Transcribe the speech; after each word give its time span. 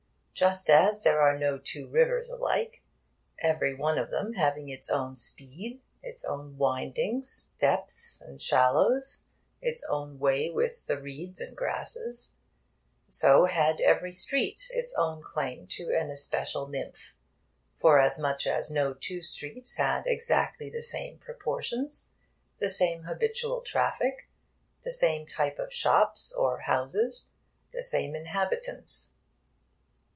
Just 0.33 0.71
as 0.71 1.03
there 1.03 1.21
were 1.21 1.37
no 1.37 1.59
two 1.59 1.85
rivers 1.87 2.27
alike, 2.27 2.81
every 3.37 3.75
one 3.75 3.99
of 3.99 4.09
them 4.09 4.33
having 4.33 4.69
its 4.69 4.89
own 4.89 5.15
speed, 5.15 5.81
its 6.01 6.23
own 6.23 6.57
windings, 6.57 7.45
depths, 7.59 8.19
and 8.21 8.41
shallows, 8.41 9.21
its 9.61 9.85
own 9.87 10.17
way 10.17 10.49
with 10.49 10.87
the 10.87 10.99
reeds 10.99 11.41
and 11.41 11.55
grasses, 11.55 12.33
so 13.07 13.45
had 13.45 13.81
every 13.81 14.11
street 14.11 14.71
its 14.73 14.95
own 14.95 15.21
claim 15.21 15.67
to 15.67 15.95
an 15.95 16.09
especial 16.09 16.67
nymph, 16.67 17.13
forasmuch 17.79 18.47
as 18.47 18.71
no 18.71 18.95
two 18.95 19.21
streets 19.21 19.75
had 19.75 20.07
exactly 20.07 20.71
the 20.71 20.81
same 20.81 21.19
proportions, 21.19 22.13
the 22.57 22.67
same 22.71 23.03
habitual 23.03 23.61
traffic, 23.61 24.27
the 24.81 24.91
same 24.93 25.27
type 25.27 25.59
of 25.59 25.71
shops 25.71 26.33
or 26.33 26.61
houses, 26.61 27.29
the 27.73 27.83
same 27.83 28.15
inhabitants. 28.15 29.11